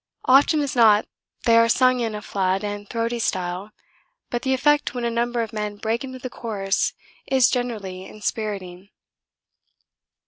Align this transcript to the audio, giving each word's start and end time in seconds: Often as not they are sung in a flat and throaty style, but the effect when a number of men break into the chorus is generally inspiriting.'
Often 0.25 0.61
as 0.61 0.75
not 0.75 1.05
they 1.45 1.55
are 1.59 1.69
sung 1.69 1.99
in 1.99 2.15
a 2.15 2.23
flat 2.23 2.63
and 2.63 2.89
throaty 2.89 3.19
style, 3.19 3.71
but 4.31 4.41
the 4.41 4.51
effect 4.55 4.95
when 4.95 5.03
a 5.05 5.11
number 5.11 5.43
of 5.43 5.53
men 5.53 5.75
break 5.75 6.03
into 6.03 6.17
the 6.17 6.27
chorus 6.27 6.93
is 7.27 7.51
generally 7.51 8.05
inspiriting.' 8.07 8.89